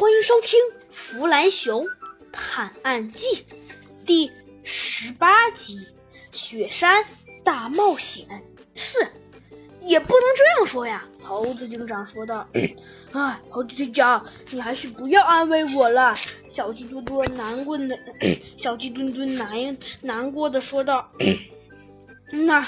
[0.00, 0.58] 欢迎收听
[0.90, 1.86] 《弗兰熊
[2.32, 3.26] 探案记》
[4.06, 4.32] 第
[4.64, 5.76] 十八集
[6.32, 7.04] 《雪山
[7.44, 8.26] 大冒险》。
[8.74, 8.98] 是，
[9.82, 11.06] 也不能这样说呀。
[11.22, 12.48] 猴子警长说道
[13.12, 17.94] ：“哎，猴子警长，你还是不要安慰我了。”小鸡墩墩难过的，
[18.56, 21.12] 小鸡墩墩难难过的说道
[22.32, 22.66] ：“那。”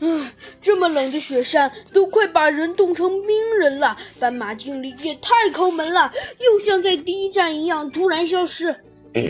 [0.00, 3.96] 唉，这么冷的雪山都快把人冻成冰人了。
[4.18, 8.68] 斑马经理也太抠门了，又像在第一站一样突然消失。
[9.14, 9.22] 呃，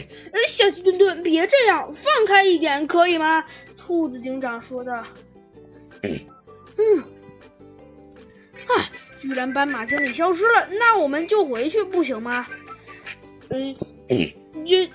[0.49, 3.45] 小鸡墩墩，别这样，放开一点，可以吗？
[3.77, 5.05] 兔子警长说的。
[6.03, 6.99] 嗯，
[8.67, 8.73] 啊，
[9.19, 12.47] 居然斑马经理消失了，那我们就回去不行吗？
[13.51, 13.77] 嗯，
[14.67, 14.91] 这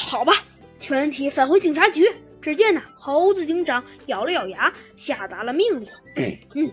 [0.00, 0.32] 好吧，
[0.78, 2.10] 全体返回警察局。
[2.42, 5.88] 只见呢，猴子警长咬了咬牙，下达了命令。
[6.54, 6.70] 嗯，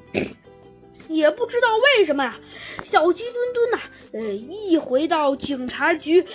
[1.07, 2.35] 也不知道为什么呀，
[2.83, 3.79] 小鸡墩墩呐，
[4.13, 6.25] 呃，一回到警察局，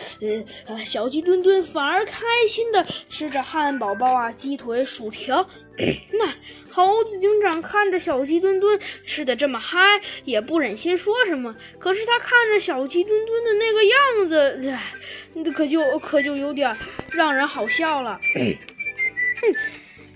[0.67, 5.49] 呃，小鸡墩墩反而开心的吃着汉堡包啊、鸡腿、薯条。
[6.13, 6.33] 那
[6.71, 11.55] 猴子警长看着小鸡墩墩吃的这么嗨，也不忍心说什么。
[11.81, 16.77] 可是他看着小鸡墩墩的那个样子，可就可就有点
[17.11, 18.21] 让人好笑了。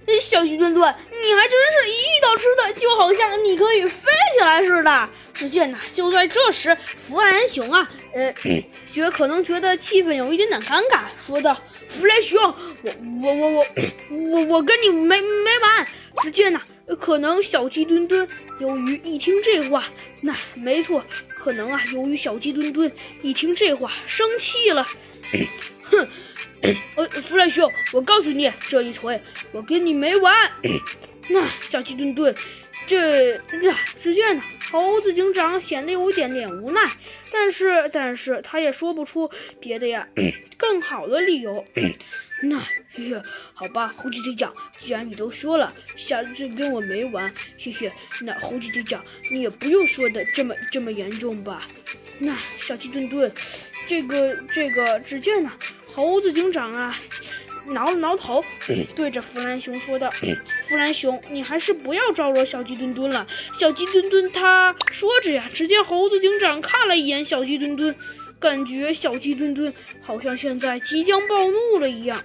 [0.07, 5.11] 哼，小鸡墩墩，你还真是一遇到吃的，就好像你可以飞起来似的。
[5.35, 8.35] 只见呐，就在这时，弗兰熊啊，呃，
[8.87, 11.57] 觉可能觉得气氛有一点点尴尬，说道
[11.87, 13.67] ：“弗兰熊，我我我
[14.11, 15.87] 我我我跟你没没完。”
[16.23, 16.61] 只见呐，
[16.99, 19.85] 可能小鸡墩墩由于一听这话，
[20.23, 21.05] 那没错，
[21.39, 22.91] 可能啊，由于小鸡墩墩
[23.23, 24.89] 一听这话生气了，
[25.85, 26.09] 哼。
[26.63, 29.21] 呃，弗兰熊，我告诉你，这一锤
[29.53, 30.51] 我跟你没完。
[31.29, 32.35] 那小鸡墩墩，
[32.87, 36.81] 这这，只见呢，猴子警长显得有一点点无奈，
[37.31, 40.09] 但是但是他也说不出别的呀，
[40.57, 41.65] 更好的理由。
[42.43, 42.59] 那，
[42.93, 51.69] 嘿嘿，好吧，猴子警长，既然你都说了，下次跟我没完，嘿嘿，那猴子警长，你也不用说的这么这么严重吧？
[52.19, 53.31] 那小鸡墩墩，
[53.87, 55.53] 这个这个，只见呢。
[55.99, 56.97] 猴子警长啊，
[57.67, 58.45] 挠了挠头，
[58.95, 60.09] 对着弗兰熊说道
[60.63, 67.93] ：“弗兰熊，你还是不要招惹小鸡墩墩了。”小鸡墩墩他说着呀，只见猴子警长看了一眼小鸡墩墩，
[68.39, 72.23] 感觉小鸡墩墩好像现在即将暴怒了一样。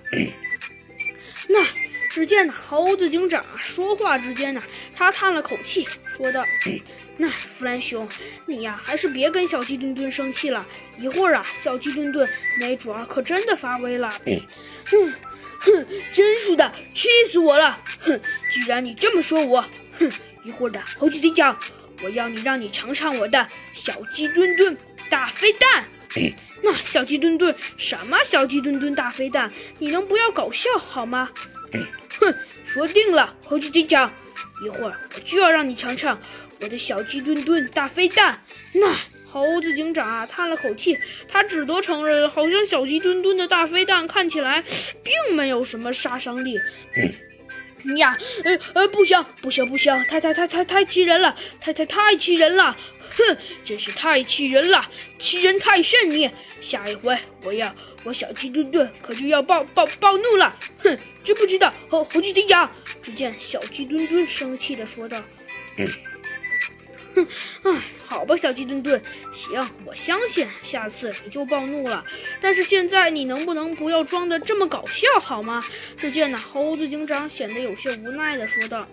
[1.47, 1.65] 那
[2.13, 4.61] 只见呢，猴子警长说话之间呢，
[4.95, 6.45] 他叹了口气，说道。
[7.17, 8.07] 那弗兰熊，
[8.45, 10.63] 你呀，还是别跟小鸡墩墩生气了。
[10.99, 12.29] 一会儿啊，小鸡墩墩
[12.59, 14.13] 没准儿可真的发威了。
[14.85, 15.13] 哼，
[15.57, 17.81] 哼，真是的，气死我了！
[17.99, 19.65] 哼，既然你这么说我，
[19.97, 20.11] 哼，
[20.43, 21.59] 一会儿的猴子警长，
[22.03, 24.77] 我要你让你尝尝我的小鸡墩墩
[25.09, 25.85] 大飞弹。
[26.61, 29.51] 那小鸡墩墩什么小鸡墩墩大飞弹？
[29.79, 31.31] 你能不要搞笑好吗？
[32.19, 34.13] 哼，说定了，猴子警长。
[34.65, 36.19] 一会儿我就要让你尝尝
[36.59, 38.43] 我的小鸡墩墩大飞弹。
[38.73, 38.95] 那
[39.25, 40.97] 猴子警长啊叹了口气，
[41.27, 44.63] 他只得承认，好像小鸡墩墩的大飞弹看起来
[45.03, 46.59] 并没有什么杀伤力。
[47.97, 54.89] 呀，呃呃，不行不行不行，太太太太太气人了，太太太气人了，哼，真是太气人了，
[55.19, 56.09] 欺人太甚！
[56.09, 56.29] 你
[56.59, 57.73] 下一回我要
[58.03, 61.73] 我小鸡墩墩可就要暴暴暴怒了，哼，知不知道？
[61.89, 62.71] 猴猴子警长。
[63.01, 65.21] 只见小鸡墩墩生气的说道
[65.77, 65.87] ：“嗯
[67.15, 67.27] 哼，
[67.63, 69.01] 哎，好吧，小鸡墩墩，
[69.31, 72.03] 行，我相信下次你就暴怒了。
[72.41, 75.63] 但是现在你能不能不要装的这么搞笑好吗？”
[75.97, 78.87] 只见呢，猴子警长显得有些无奈地说道：“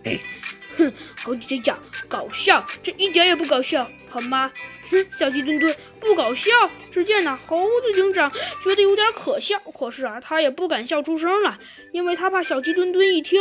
[0.77, 0.93] 哼，
[1.23, 4.51] 猴子警长，搞笑，这一点也不搞笑，好吗？”
[4.91, 6.51] 哼，小鸡墩墩不搞笑。
[6.91, 8.31] 只见呢，猴子警长
[8.63, 11.57] 觉得有点可笑，可是啊，他也不敢笑出声来，
[11.93, 13.41] 因为他怕小鸡墩墩一听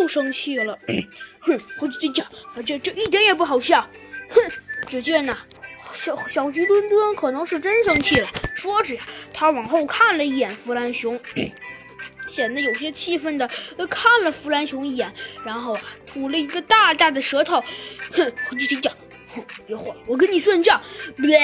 [0.00, 0.78] 又生气了。
[1.40, 3.86] 哼，猴子警长，反正这一点也不好笑。
[4.28, 4.52] 哼，
[4.88, 5.36] 只见呢，
[5.92, 8.28] 小小鸡墩墩可能是真生气了。
[8.54, 9.02] 说着呀，
[9.32, 11.20] 他往后看了一眼弗兰熊，
[12.28, 13.48] 显得有些气愤的
[13.88, 15.12] 看了弗兰熊一眼，
[15.44, 17.62] 然后啊，吐了一个大大的舌头。
[18.12, 18.92] 哼，猴子警长。
[19.66, 20.80] 一会儿我跟你算账。
[21.16, 21.38] 别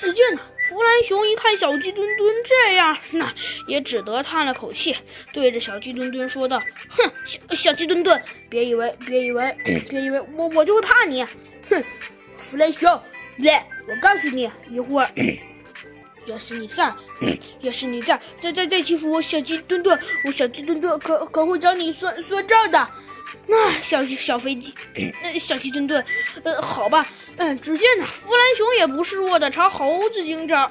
[0.00, 0.40] 只见呢，
[0.70, 3.30] 弗兰熊一看小鸡墩墩这样，那
[3.66, 4.96] 也只得叹了口气，
[5.30, 6.58] 对着小鸡墩墩说道
[6.88, 9.54] ：“哼，小小鸡墩墩，别以为别以为
[9.90, 11.22] 别以为我我就会怕你。
[11.70, 11.84] 哼，
[12.36, 13.00] 弗兰熊，
[13.38, 15.10] 来我告诉你，一会儿
[16.26, 16.92] 要是你在
[17.60, 22.88] 要是你在再再再欺负我小鸡墩墩，我小鸡墩墩可可会找你算算账的。
[23.46, 24.74] 那小小飞机，
[25.22, 26.04] 呃，小鸡墩墩，
[26.42, 27.06] 呃，好吧，
[27.36, 30.70] 嗯，只见呢，弗兰熊也不示弱的朝猴子警长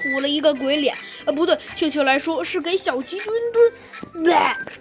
[0.00, 4.34] 吐了一个鬼脸，呃，不对，确切来说是给小鸡墩墩。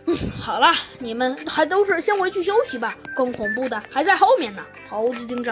[0.05, 4.65] 嗯，好了，你们还都是先回去休息吧，更恐怖的还在后面呢。
[4.89, 5.47] 猴子警长。